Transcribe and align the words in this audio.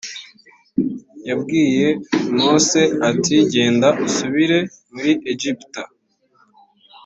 yabwiye 1.27 1.87
mose 2.37 2.81
ati 3.09 3.35
genda 3.53 3.89
usubire 4.05 4.59
muri 4.93 5.11
egiputa. 5.31 5.81